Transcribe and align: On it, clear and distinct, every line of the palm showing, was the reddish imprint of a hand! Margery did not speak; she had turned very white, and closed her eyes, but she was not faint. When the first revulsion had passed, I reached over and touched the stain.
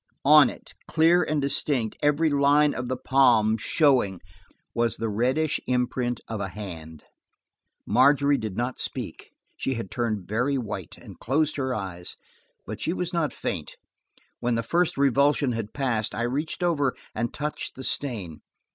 On 0.25 0.49
it, 0.49 0.73
clear 0.87 1.21
and 1.21 1.39
distinct, 1.39 1.95
every 2.01 2.31
line 2.31 2.73
of 2.73 2.87
the 2.87 2.97
palm 2.97 3.55
showing, 3.55 4.19
was 4.73 4.97
the 4.97 5.09
reddish 5.09 5.59
imprint 5.67 6.19
of 6.27 6.39
a 6.41 6.47
hand! 6.47 7.03
Margery 7.85 8.39
did 8.39 8.57
not 8.57 8.79
speak; 8.79 9.29
she 9.55 9.75
had 9.75 9.91
turned 9.91 10.27
very 10.27 10.57
white, 10.57 10.97
and 10.97 11.19
closed 11.19 11.55
her 11.57 11.75
eyes, 11.75 12.15
but 12.65 12.79
she 12.79 12.93
was 12.93 13.13
not 13.13 13.31
faint. 13.31 13.75
When 14.39 14.55
the 14.55 14.63
first 14.63 14.97
revulsion 14.97 15.51
had 15.51 15.71
passed, 15.71 16.15
I 16.15 16.23
reached 16.23 16.63
over 16.63 16.95
and 17.13 17.31
touched 17.31 17.75
the 17.75 17.83
stain. 17.83 18.41